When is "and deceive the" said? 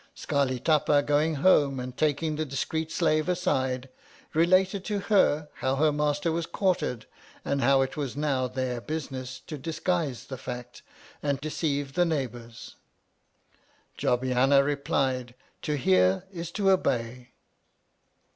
11.21-12.03